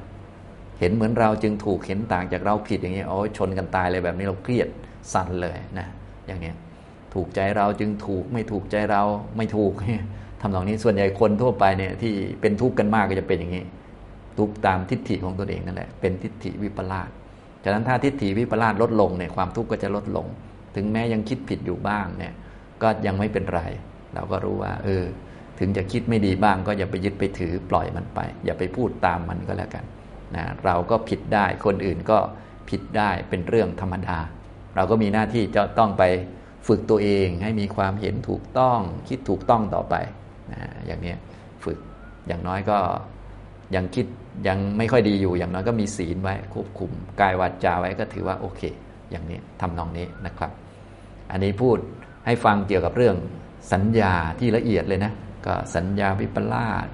[0.79, 4.67] เห็นเหมือนเราจึงถูกเห็นต่างจากเราผิดอย่างเงี้ยโอ้ชนกันตายเลยแบบนี้เราเครียด
[5.13, 5.87] สั่นเลยนะ
[6.27, 6.55] อย่างเงี้ย
[7.13, 9.03] ถูกใจเราจึงถูกไม่ถูกใจเรา
[9.37, 9.73] ไม่ถูก
[10.41, 13.63] ทำตรงนี้ส่วนใหญ่คนทั่วไปเนี่ยที่เป็นทุกข์กันมากก็จะเป็นอย่างนี้
[14.37, 17.09] ทุกตามทิฏฐิของตัวเองนั่นแหละเป็นทิฏฐิวิปลาส
[17.63, 20.27] ฉะนั้นถ้าทิฏฐิวิปลาสลดลงเนี่ยความทุกข์ก็จะลดลง
[20.75, 22.33] ถึงแม้ยังคิดผิดอยู่บ้างเนี่ย
[22.81, 23.61] ก็ยังไม่เป็นไร
[24.13, 25.05] เราก็รู้ว่า เออ
[25.59, 29.83] ถึงจะคิดไม่ดีบ้าง ก็อย่าไปยึดไปถือปล่อยมันไป อย่าไปพูดตามมันก็แล้วกัน
[30.35, 32.17] นะเราก็ผิดได้คนอื่นก็
[32.69, 34.17] ผิดได้เป็นเรื่องธรรมดา
[34.75, 36.03] เราก็มีหน้าที่จะต้องไป
[36.67, 39.95] ฝึกตัวเองให้มีความเห็นถูกต้องคิดถูกต้องต่อไป
[40.51, 41.13] นะอย่างนี้
[41.63, 41.77] ฝึก
[42.27, 42.77] อย่างน้อยก็
[43.75, 44.05] ยังคิด
[44.47, 48.61] ยังไม่ค่อยดีอยู่อย่างน้อยก็มีศีลไว้ควบคุมกายวาจาไว้ก็ถือว่าโอเค
[49.11, 50.51] อย่างนี้ทำนองนี้นะครับ
[51.31, 51.77] อันนี้พูด
[52.25, 53.15] ให้ฟังเกี่ยวกับเรื่อง
[53.73, 55.11] สัญญาที่ละเอียดเลยนะ
[55.45, 56.87] ก็สัญญาวิปลาส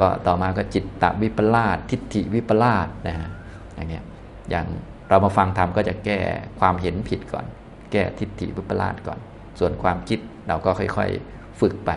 [0.00, 3.30] ก็ต่อมาก็จิตตวิปลาสทิฏฐิวิปลาสนะฮะ
[3.74, 4.04] อย่างเนี้ย
[4.50, 4.66] อย่าง
[5.08, 6.18] เรามาฟังธรรมก็จะแก้
[6.60, 7.44] ความเห็นผิดก่อน
[7.92, 9.18] แก้ทิฏฐิวิปลาสก่อน
[9.58, 11.90] ส่วนความคิดเราก็ค่อยๆฝึกไป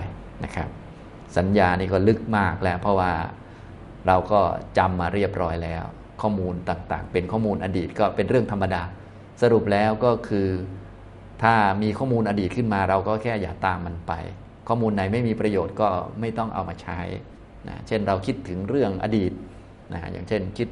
[0.44, 0.70] นะครับ
[1.38, 3.12] สัญญานี่ก็ลึกมากแล้ว เพราะว่า
[4.08, 4.40] เราก็
[4.78, 5.84] จำมาเรียบร้อยแล้ว
[6.22, 8.84] ข้อมูลต่างๆ เป็นข้อมูลอดีตก็เป็นเรื่องธรรมดา
[9.42, 10.48] สรุปแล้วก็คือ
[11.44, 11.54] ถ้า
[11.84, 14.14] มีข้อมูลอดีตขึ้นมา เราก็แค่อย่าตามมันไป
[14.68, 15.88] ข้อมูลไหนไม่มีประโยชน์ก็
[16.20, 17.00] ไม่ต้องเอามาใช้
[17.68, 19.32] นะเช่นเราคิดถึงเรื่องอดีต
[19.94, 20.68] นะอย่างเช่นคิด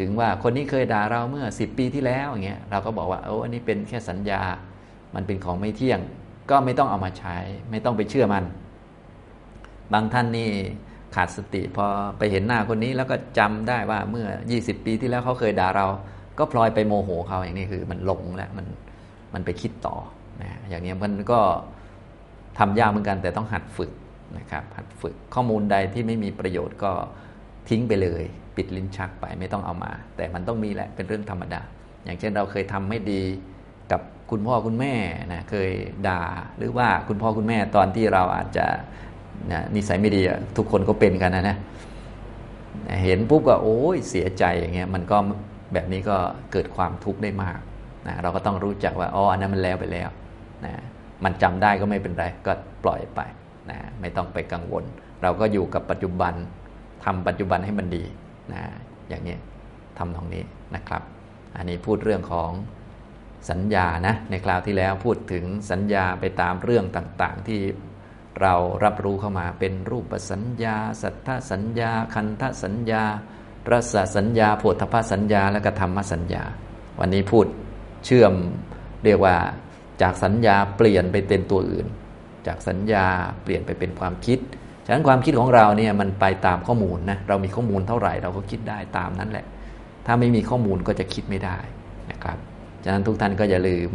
[0.00, 4.42] ถึงว่าคนนี้เคยด่าเราเมื่อ 10 ปีที่แล้วอย่างเงี้ยเราก็บอกว่าโอ้อันนี้เป็นแค่สัญญา
[5.14, 6.00] มันเป็นของไม่เที่ยง
[6.50, 7.36] ก็ไม่ต้องเอามาใช้
[7.70, 8.44] ไม่ต้องไปเชื่อมัน
[9.92, 10.50] บางท่านนี่
[11.14, 11.86] ขาดสติพอ
[12.18, 15.86] ไปเห็นหน้าคนนี้แล้วก็จำได้ว่าเมื่อ 20 ปีที่แล้วเขาเคยด่าเรา
[16.38, 18.66] ก็พลอยไปโมโหเขาอย่างนี้คือมันหลงแล้วมัน
[19.34, 19.96] มันไปคิดต่อ
[20.42, 21.40] นะอย่างนี้มันก็
[22.58, 23.90] ทำยากเหมือนกัน แต่ต้องหัดฝึก
[24.38, 26.92] นะครับหัดฝึกข้อมูลใดที่ไม่มีประโยชน์ก็
[27.68, 28.24] ทิ้งไปเลย
[28.60, 31.62] ปิดลิ้นชักไปไม่ต้องเอามา แต่มันต้องมีแหละเป็นเรื่องธรรมดา
[32.04, 33.22] อย่างเช่นเราเคยทำไม่ดี
[33.92, 34.94] กับคุณพ่อคุณแม่
[35.32, 35.70] นะเคย
[36.08, 36.22] ด่า
[36.58, 38.66] หรือว่าคุณพ่อคุณแม่ตอนที่เราอาจจะ
[39.52, 40.22] นะนิสัยไม่ดี
[40.56, 41.56] ทุกคนก็เป็นกันนะนะ
[43.04, 45.16] เห็นปุ๊บก็โอ้ยเสียใจอย่างเงี้ยมันก็
[45.72, 46.16] แบบนี้ก็
[46.52, 47.58] เกิดความทุกข์ได้มาก
[48.06, 50.08] นะเราก็ต้องรู้จักว่าอ๋ออันนั้นมันแล้วไปแล้ว
[50.64, 50.72] นะ
[51.24, 52.52] มันจำได้ก็ไม่เป็นไรก็
[52.84, 53.20] ปล่อยไป
[53.70, 54.84] นะไม่ต้องไปกังวล
[55.22, 56.34] เราก็อยู่กับปัจจุบัน
[57.04, 58.04] ทำปัจจุบันให้มันดี
[58.52, 58.62] นะ
[59.08, 59.36] อย่างนี้
[59.98, 61.02] ทำตรงนี้นะครับ
[61.56, 62.50] อันนี้พูดเรื่องของ
[63.50, 67.60] สัญญานะในคราวที่แล้วพูดถึงสัญญาไปตามเรื่องต่างๆ ที่
[68.40, 73.04] เรารับรู้เข้ามาเป็นรูปสัญญา สัทธสัญญา คันธสัญญา
[73.70, 76.42] รสสัญญาโผฏฐสัญญา และก็ธรรมสัญญา
[77.00, 77.46] วันนี้พูด
[78.04, 78.34] เชื่อม
[79.04, 79.36] เรียกว่า
[80.02, 81.86] จากสัญญาเปลี่ยนไปเป็นตัวอื่น
[82.46, 83.06] จากสัญญา
[83.42, 84.38] เปลี่ยนไปเป็นความคิด
[84.86, 89.46] ฉะนั้นความคิดของเราเนี่ยมันไปตามข้อมูลนะเรามีข้อมูลเท่าไหร่เราก็คิดได้ตามนั้นแหละ
[90.06, 91.58] ถ้าไม่มีข้อมูลก็จะคิดไม่ได้
[92.10, 92.38] นะครับ
[92.84, 93.90] ฉะนั้นทุกท่านก็อย่าลืม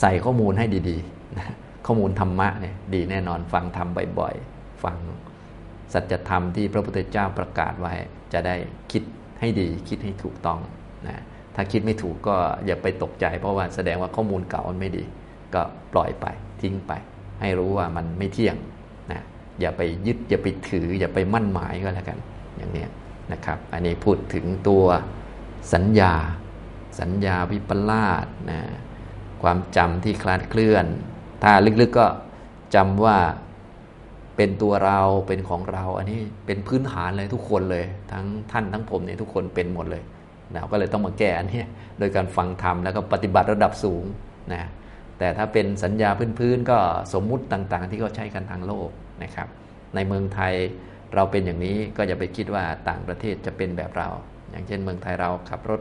[0.00, 1.54] ใส่ข้อมูลให้ดีๆนะ
[1.86, 4.96] ข้อมูลธรรมะเนี่ยดีแน่นอนฟังธรรมบ่อยๆฟัง
[5.92, 7.94] สัจธรรมที่พระพุทธเจ้าประกาศไว้
[8.32, 8.56] จะได้
[8.92, 9.02] คิด
[9.40, 10.60] ให้ดีคิดให้ถูกต้อง
[11.06, 11.22] นะ
[11.54, 15.04] ถ้าคิดไม่ถูกก็อย่าไปตกใจ เพราะว่าแสดงว่าข้อมูลเก่ามันไม่ดี
[15.54, 16.26] ก็ปล่อยไป
[16.62, 16.92] ทิ้งไป
[17.40, 18.56] ให้รู้ว่ามันไม่เที่ยง
[19.60, 22.18] อย่าไปยึดอย่าไปถือ อย่าไปมั่นหมายก็แล้วกัน
[22.56, 22.86] อย่างนี้
[23.32, 24.84] นะครับ อันนี้พูดถึงตัว
[25.74, 26.12] สัญญา
[27.00, 28.60] สัญญาวิปลาสนะ
[29.42, 30.86] ความจำที่คลาดเคลื่อน
[31.42, 32.06] ถ้าลึกๆก็
[32.74, 33.18] จำว่า
[34.36, 40.02] เป็นตัวเราเป็นของเรา อันนี้เป็นพื้นฐานเลยทุกคนเลย ทั้งท่านทั้งผมเนี่ยทุกคนเป็นหมดเลย
[40.54, 41.62] นะก็เลยต้องมาแก้อันนี้
[41.98, 44.04] โดยการฟังธรรมแล้วก็ปฏิบัติระดับสูง
[44.54, 44.62] นะ
[45.18, 46.78] แต่ถ้าเป็นสัญญาพื้นๆก็
[47.12, 48.88] สมมุติต่างๆ ที่เขาใช้กันทางโลก
[49.22, 49.48] นะครับ
[49.94, 50.54] ในเมืองไทย
[51.14, 54.08] เราเป็นอย่างนี้ก็อย่าไปคิดว่าต่างประเทศจะเป็นแบบเรา
[54.50, 55.80] อย่างเช่นเมืองไทยเราขับรถ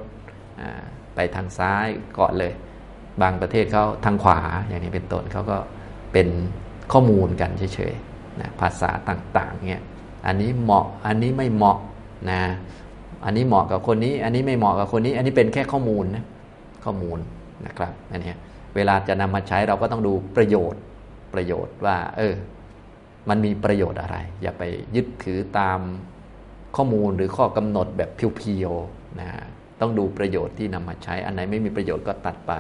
[1.16, 1.88] ไปทางซ้าย
[2.20, 2.54] ก่อนเลย
[3.22, 5.58] บางประเทศเขาทางขวาอย่างนี้เป็นต้นเขาก็
[6.14, 6.28] เป็น
[6.92, 9.84] ข้อมูลกันเฉยๆนะภาษาต่างๆเนี่ย
[10.28, 11.80] อันนี้เหมาะอันนี้ไม่เหมาะ
[12.32, 12.42] นะ
[13.26, 16.24] อันนี้เหมาะกับคนนี้ อันนี้ไม่เหมาะกับคนนี้ อันนี้เป็นแค่ข้อมูลนะ
[16.86, 17.20] ข้อมูล
[17.66, 18.34] นะครับอันนี้
[18.76, 20.82] เวลาจะนำมาใช้เราก็ต้องดูประโยชน์
[21.34, 22.34] ประโยชน์ว่า เออ
[23.30, 24.64] มันมีประโยชน์อะไร อย่าไป
[24.96, 25.80] ยึดถือตาม
[26.76, 29.30] ข้อมูลหรือข้อกำหนดแบบเพียวๆนะ
[29.82, 32.54] ต้องดูประโยชน์ที่นำมาใช้ อันไหนไม่มีประโยชน์ก็ตัดไป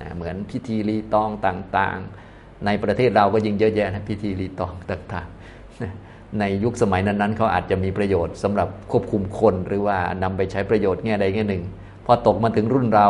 [0.00, 11.64] นะเหมือนพิธีรีตองต่างๆ ในประเทศเราก็ยิ่งเยอะแยะนะพิธีรีตองต่างๆ ในยุคสมัยนั้นๆเขาอาจจะมีประโยชน์สำหรับควบคุมคนหรือว่านำไปใช้ประโยชน์แง่ใดแง่หนึ่ง
[12.06, 13.08] พอตกมาถึงรุ่นเรา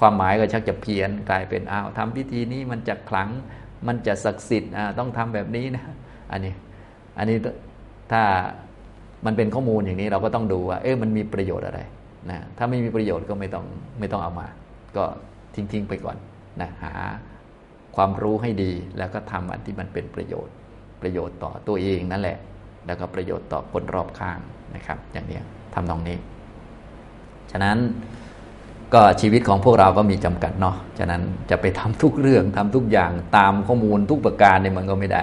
[0.00, 3.28] ความหมายก็ชักจะเพี้ยนกลายเป็นอ้าวทำพิธีนี้มันจะขลัง
[3.86, 5.84] มันจะศักดิ์สิทธิ์ต้องทำแบบนี้นะ
[6.32, 6.54] อันนี้
[7.18, 7.36] อันนี้
[8.12, 8.22] ถ้า
[9.26, 11.80] มันเป็นข้อมูลอย่างนี้เราก็ต้องดูว่า เอ๊ะมันมีประโยชน์อะไร
[12.30, 13.64] นะถ้าไม่มีประโยชน์ก็ไม่ต้อง
[13.98, 14.46] ไม่ต้องเอามา
[14.96, 15.04] ก็
[15.54, 16.16] ทิ้งๆไปก่อน
[16.60, 16.92] นะหา
[17.96, 20.54] ความรู้ให้ดี แล้วก็ทำอันที่มันเป็นประโยชน์
[21.02, 22.38] ประโยชน์ต่อตัวเองนั่นแหละ
[22.86, 24.38] แล้วก็ประโยชน์ต่อคนรอบข้าง
[24.74, 25.38] นะครับ อย่างนี้
[25.74, 26.16] ทำตรงนี้
[27.50, 27.78] ฉะนั้น
[28.94, 35.22] ก็ชีวิตของพวกเราก็มีจำกัดเนาะ ฉะนั้นจะไปทำทุกเรื่องทำทุกอย่างตามข้อมูลทุกประการเนี่ยมันก็ไม่ได้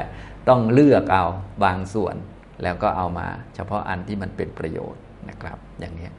[0.50, 1.26] ต้องเลือกเอา
[1.64, 2.16] บางส่วน
[2.64, 6.10] แล้วก็เอามา เฉพาะอันที่มันเป็นประโยชน์นะครับ อย่างนี้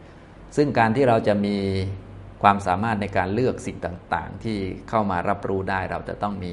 [0.57, 1.57] ซึ่งการที่เราจะมี
[2.43, 6.53] ความสามารถในการเลือกสิ่งต่างๆ ที่เข้ามารับรู้ได้เราจะต้องมี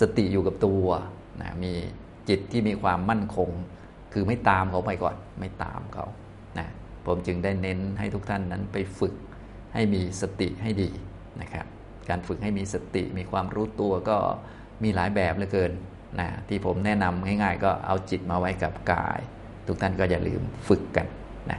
[0.00, 0.86] สติอยู่กับตัว
[1.42, 1.72] นะมี
[2.28, 3.50] จิตที่มีความมั่นคง
[4.12, 6.06] คือไม่ตามเขาไปก่อน ไม่ตามเขา
[6.58, 6.68] นะ
[7.06, 9.14] ผมจึงได้เน้นให้ทุกท่านนั้นไปฝึก
[9.74, 10.90] ให้มีสติให้ดี
[11.40, 11.66] นะครับ
[12.08, 14.16] การฝึกให้มีสติมีความรู้ตัวก็
[14.82, 15.72] มีหลายแบบเหลือเกิน
[16.20, 19.18] นะที่ผมแนะนำง่ายๆ ก็เอาจิตมาไว้กับกาย
[19.66, 21.06] ทุกท่านก็อย่าลืมฝึกกัน
[21.50, 21.58] นะ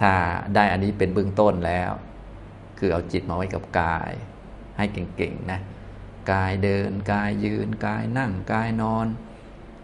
[0.00, 0.12] ถ้า
[0.54, 1.90] ได้อันนี้เป็นเบื้องต้นแล้ว
[2.78, 4.12] คือเอาจิตมาไว้กับกาย
[4.76, 5.60] ให้เก่งๆนะ
[6.32, 9.06] กายเดินกายยืนกายนั่งกายนอน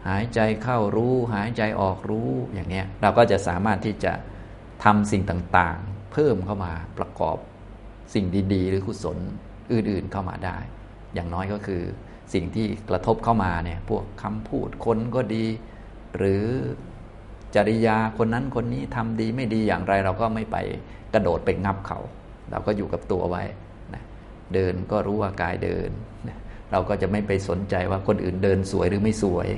[0.08, 4.12] หายใจเข้ารู้ หายใจออกรู้อย่างนี้เราก็จะสามารถที่จะ
[4.84, 7.36] ทำสิ่งต่างๆ เพิ่มเข้ามาประกอบ
[8.14, 9.18] สิ่งดี ๆ หรือกุศล
[9.72, 10.58] อื่นๆเข้ามาได้
[11.14, 11.82] อย่างน้อยก็คือ
[12.34, 15.44] สิ่งที่กระทบเข้ามาเนี่ยพวกคำพูดคนก็ดี
[16.16, 16.44] หรือ
[17.54, 20.56] จริยาคนนั้นคนนี้ทำดีไม่ดีอย่างไรเราก็ไม่ไป
[21.14, 21.98] กระโดดไปงับเขา
[22.50, 23.42] เราก็อยู่กับตัวไว้
[23.94, 24.02] นะ
[24.54, 25.90] เดินก็รู้ว่ากายเดิน
[26.28, 26.36] นะ
[26.72, 29.48] เราก็จะไม่ไปสนใจว่าคนอื่นเดินสวยหรือไม่สวย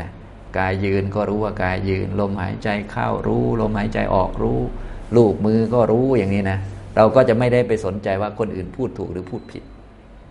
[0.00, 0.10] นะ
[0.58, 4.58] กายยืนก็รู้ว่ากายยืน ลมหายใจเข้ารู้ ลมหายใจออกรู้
[5.16, 6.58] ลูกมือก็รู้อย่างนี้นะ
[6.96, 9.62] เราก็จะไม่ได้ไปสนใจว่าคนอื่นพูดถูกหรือพูดผิด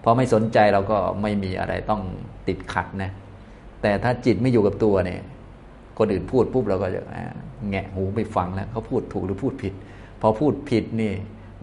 [0.04, 2.02] พอไม่สนใจเราก็ไม่มีอะไรต้อง
[2.48, 3.12] ติดขัดนะ
[3.82, 5.22] แต่ถ้าจิตไม่อยู่กับตัวเนี่ย
[5.98, 7.02] คนอื่นพูดปุ๊บเราก็จะ
[7.70, 9.74] แงะหูไปฟังแล้วเขาพูดถูกหรือพูดผิด
[10.22, 11.14] พอพูดผิดนี่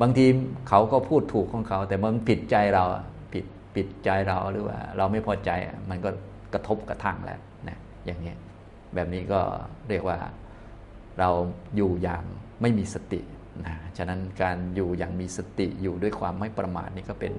[0.00, 0.26] บางที
[0.68, 2.84] เขาก็พูดถูกของเขา แต่มันผิดใจเรา
[3.32, 5.50] ผิดผิดใจเราหรือว่า เราไม่พอใจ
[5.90, 6.10] มันก็
[6.52, 8.32] กระทบกระทั่งแล้วนะอย่างนี้
[8.94, 9.40] แบบนี้ก็
[9.88, 10.18] เรียกว่า
[11.20, 11.30] เรา
[11.76, 12.24] อยู่อย่าง
[12.62, 13.20] ไม่มีสติ
[13.66, 17.32] นะฉะนั้นการอยู่อย่างมีสติอยู่ด้วยความไม่ประมาทนี่ก็เป็น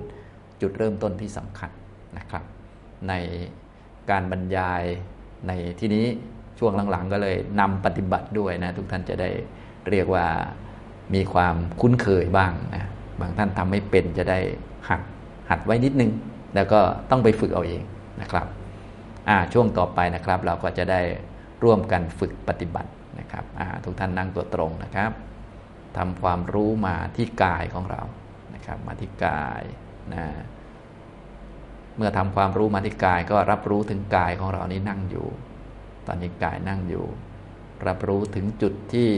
[0.62, 1.71] จุดเริ่มต้นที่สำคัญ
[2.17, 2.43] นะครับ
[3.10, 3.13] ใน
[4.10, 4.84] การบรรยาย
[5.47, 6.06] ในที่นี้
[6.60, 9.30] ช่วงหลังๆ ก็เลยนำปฏิบัติด้วยนะ ทุกท่านจะได้
[9.89, 10.26] เรียกว่า
[11.13, 14.39] มีความคุ้นเคยบ้างนะบางท่านทำไม่เป็นจะได้
[14.89, 15.02] หัด
[15.50, 16.12] หัดไว้นิดนึง
[16.56, 17.82] แล้วก็ต้องไปฝึกเอาเอง
[18.21, 18.47] นะครับ
[19.54, 21.02] ช่วงต่อไปนะครับ เราก็จะได้
[21.63, 23.43] ร่วมกันฝึกปฏิบัตินะครับ
[23.86, 25.12] ทุกท่านนั่งตัวตรงนะครับ
[25.97, 28.02] ทำความรู้มาที่กายของเรา
[28.56, 29.63] นะครับ มาที่กาย
[30.13, 30.25] นะ
[31.97, 35.27] เมื่อทำความรู้มาที่กายก็รับรู้ถึงกายของเรานี้นั่งอยู่
[36.07, 37.05] ตอนนี้กายนั่งอยู่
[37.87, 39.09] รับรู้ถึงจุดที่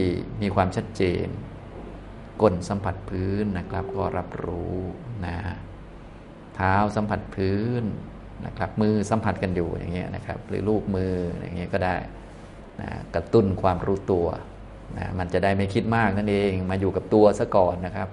[0.42, 1.26] มีความชัดเจน
[2.42, 4.78] ก้นสัมผัสพื้นนะครับ ก็รับรู้
[5.26, 5.36] นะ
[6.54, 7.82] เท้าสัมผัสพื้น
[8.46, 11.96] นะครับ มือสัมผัสกันอยู่อย่างเงี้ยนะครับ หรือลูกมืออย่างเงี้ยก็ได้
[12.80, 14.26] นะกระตุ้นความรู้ตัว
[14.98, 18.08] นะมันจะได้ไม่คิดมากนั่นเอง มาอยู่กับตัวซะก่อนนะครับ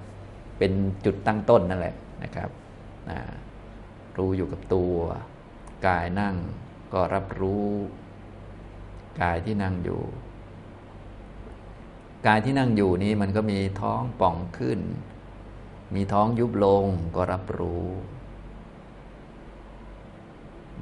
[0.58, 0.72] เป็น
[1.06, 2.50] จุดตั้งต้นนั่นแหละนะครับ
[3.12, 3.22] นะ
[4.18, 4.96] รู้อยู่กับตัว
[5.88, 6.36] กายนั่ง
[6.94, 7.70] ก็รับรู้
[9.22, 10.02] กายที่นั่งอยู่
[12.28, 14.80] กายที่นั่งอยู่นี้มันก็มีท้องป่องขึ้น
[15.96, 17.86] มีท้องยุบลงก็รับรู้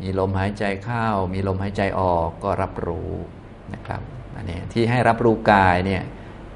[0.02, 3.12] มีลมหายใจเข้า มีลมหายใจออกก็รับรู้
[3.74, 4.02] นะครับ
[4.36, 6.04] อันนี้ที่ให้รับรู้กายเนี่ย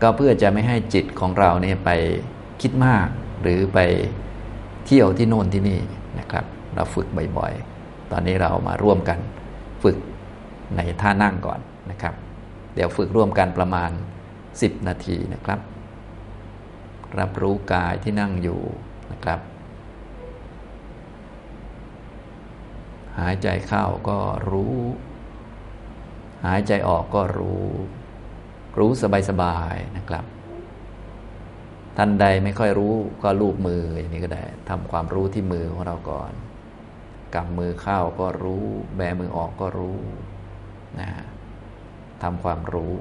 [0.02, 1.90] ก็เพื่อจะไม่ให้จิตของเราเนี่ยไป
[2.62, 3.08] คิดมาก
[3.42, 3.80] หรือไป
[4.86, 5.80] เที่ยวที่โน่นที่นี่
[6.20, 9.20] นะครับ เราฝึกบ่อยๆ ตอนนี้เรามาร่วมกัน
[9.84, 9.98] ฝึก
[10.76, 11.60] ในท่านั่งก่อน
[11.92, 12.14] นะครับ
[12.76, 13.92] เดี๋ยวฝึกร่วมกันประมาณ
[14.40, 15.60] 10 นาทีนะครับ
[17.20, 18.62] รับรู้กายที่นั่งอยู่
[19.12, 19.40] นะครับ
[23.20, 24.18] หายใจเข้าก็
[24.52, 24.76] รู้
[26.46, 27.66] หายใจออกก็รู้
[28.78, 28.92] รู้
[29.30, 30.26] สบายๆนะครับ
[31.98, 36.32] ท่านใดไม่ค่อยรู้ก็ลูบมืออย่างนี้ก็ได้ทำความรู้ที่มือของเราก่อน
[37.36, 40.00] กำมือเข้าก็รู้ แบมือออกก็รู้
[41.00, 41.10] นะ
[42.24, 42.94] ทำความรู้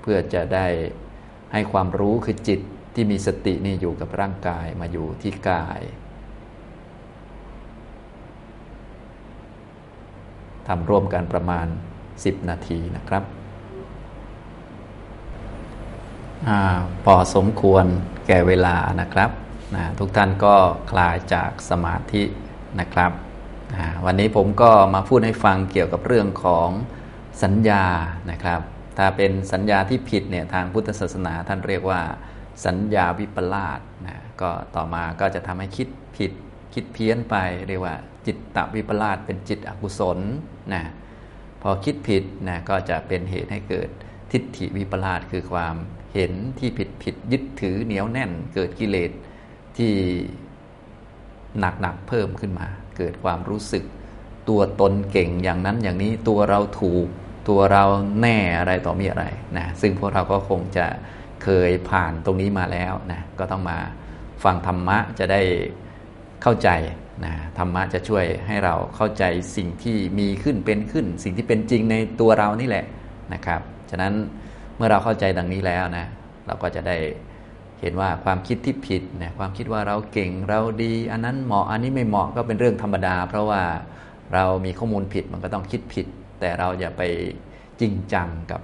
[0.00, 0.66] เพื่อจะได้
[1.52, 2.60] ให้ความรู้คือจิต
[2.94, 5.80] ที่มีสตินี่อยู่กับร่างกายมาอยู่ที่กาย
[10.68, 11.66] ทำร่วมกันประมาณ
[12.08, 13.24] 10 นาทีนะครับ
[16.31, 16.31] อ
[17.04, 17.84] พอสมควร
[18.26, 19.30] แก่เวลานะครับ
[19.74, 20.54] นะทุกท่านก็
[20.90, 22.22] คลายจากสมาธิ
[22.80, 23.12] นะครับ
[23.74, 26.68] นะวันนี้ผมก็มาพูดให้ฟังเกี่ยวกับเรื่องของ
[27.42, 27.84] สัญญา
[28.30, 28.60] นะครับ
[28.98, 32.00] ถ้าเป็นสัญญาที่ผิดเนี่ยทางพุทธศาสนาท่านเรียกว่า
[32.66, 36.32] สัญญาวิปลาสนะก็ต่อมาก็จะทำให้คิดผิด
[36.74, 37.36] คิดเพี้ยนไป
[37.68, 40.18] เรียกว่า จิตตวิปลาสเป็นจิตอกุศล
[40.74, 40.82] นะ
[41.62, 43.88] พอคิดผิดนะก็จะเป็นเหตุให้เกิด
[44.32, 45.74] ทิฏฐิวิปลาสคือความ
[46.14, 49.10] เห็นที่ผิดผิดยึดถือเหนียวแน่น เกิดกิเลส
[49.76, 49.92] ที่
[51.60, 52.66] หนักหนักเพิ่มขึ้นมา
[52.96, 53.84] เกิดความรู้สึก
[54.48, 57.06] ตัวตนเก่งอย่างนั้นอย่างนี้ตัวเราถูก
[57.48, 57.84] ตัวเรา
[58.20, 59.24] แน่อะไรต่อมีอะไร
[59.58, 60.86] นะซึ่งพวกเราก็คงจะ
[61.42, 63.78] เคยผ่านตรงนี้มาแล้วนะก็ต้องมา
[64.44, 65.42] ฟังธรรมะจะได้
[66.42, 66.68] เข้าใจ
[67.24, 69.24] นะธรรมะจะช่วยให้เราเข้าใจ
[69.56, 72.84] สิ่งที่มีขึ้นเป็นขึ้น สิ่งที่เป็นจริงในตัวเรานี่แหละ
[73.34, 73.60] นะครับ
[73.92, 74.14] ฉะนั้น
[74.76, 76.06] เมื่อเราเข้าใจดังนี้แล้วนะ
[76.46, 76.96] เราก็จะได้
[77.80, 83.62] เห็นว่าความคิดที่ผิดนะความคิดว่าเราเก่งเราดี อันนั้นเหมาะอันนี้ไม่เหมาะก็เป็นเรื่องธรรมดา เพราะว่า
[84.34, 86.06] เรามีข้อมูลผิดมันก็ต้องคิดผิด
[86.40, 87.02] แต่เราอย่าไป
[87.80, 88.60] จริงจังกับ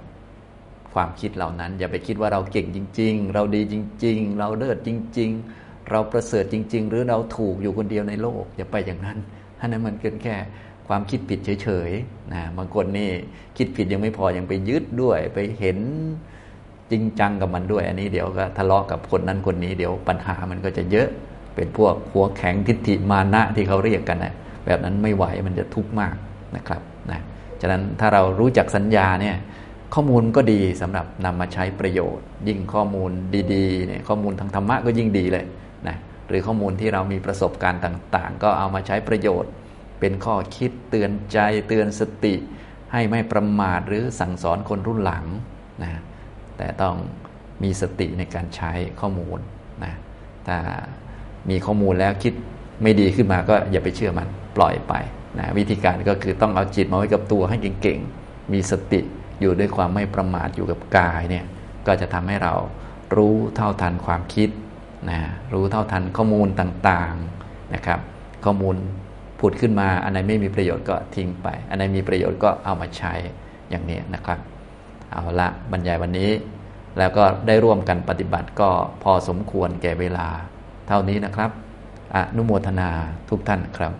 [0.93, 4.89] ความคิดเหล่านั้น อย่าไปคิดว่าเราเก่งจริง ๆ เราดีจริง ๆ เราเลิศจ
[5.19, 9.17] ริง ๆ เราประเสริฐจริง ๆ หรือเราถูกอยู่คนเดียวในโลก อย่าไปอย่างนั้น
[9.59, 10.35] อันนั้นมันเกินแค่
[10.89, 13.09] ความคิดผิดเฉยๆนะบางคนนี่
[13.57, 15.77] คิดผิดยังไม่พอยังไปยึดด้วย ไปเห็น
[16.91, 21.07] จริงจังกับมันด้วย อันนี้เดี๋ยวก็ทะเลาะกับคนนั้นคนนี้เดี๋ยวปัญหามันก็จะเยอะ
[21.55, 24.33] เป็นพวกหัวแข็งทิฏฐิมานะที่เขาเรียกกันนะ
[24.65, 26.15] แบบนั้นไม่ไหวมันจะทุกข์มาก
[26.55, 27.19] นะครับนะ
[27.61, 29.35] ฉะนั้นถ้าเรารู้จักสัญญาเนี่ย
[29.93, 33.11] ข้อมูลก็ดีสำหรับนำมาใช้ประโยชน์ ยิ่งข้อมูล
[33.53, 35.45] ดีๆเนี่ยข้อมูลทางธรรมะก็ยิ่งดีเลย
[35.87, 35.95] นะ
[36.29, 39.51] หรือข้อมูลที่เรามีประสบการณ์ต่าง ๆ ก็เอามาใช้ประโยชน์
[39.99, 42.35] เป็นข้อคิดเตือนใจเตือนสติ
[42.91, 45.25] ให้ไม่ประมาทหรือสั่งสอนคนรุ่นหลัง
[45.83, 46.01] นะ
[46.57, 46.95] แต่ต้อง
[47.63, 49.39] มีสติในการใช้ข้อมูล
[49.83, 49.93] นะ
[50.47, 50.57] ถ้า
[51.49, 52.33] มีข้อมูลแล้วคิด
[52.81, 54.93] ไม่ดีขึ้นมาก็อย่าไปเชื่อมันปล่อยไป
[55.37, 59.01] นะวิธีการก็คือต้องเอาจิตมาไว้กับตัวให้เก่งๆ มีสติ
[59.41, 61.45] อยู่ด้วยความไม่ประมาทอยู่กับกายเนี่ย
[61.87, 62.53] ก็จะทำให้เรา
[63.15, 64.49] รู้เท่าทันความคิด
[65.09, 65.19] นะ
[65.53, 67.99] รู้เท่าทันข้อมูลต่างๆนะครับ
[68.45, 68.75] ข้อมูล
[69.39, 73.13] ผุดขึ้นมา อันไหนไม่มีประโยชน์ก็ทิ้งไป อันไหนมีประโยชน์ก็เอามาใช้
[73.69, 74.39] อย่างนี้นะครับ
[75.13, 76.31] เอาละบรรยายวันนี้
[76.97, 78.69] แล้วก็ได้ร่วมกันปฏิบัติก็
[79.03, 80.27] พอสมควรแก่เวลา
[80.87, 81.51] เท่านี้นะครับ
[82.15, 82.89] อนุโมทนา
[83.29, 83.93] ทุกท่านครับ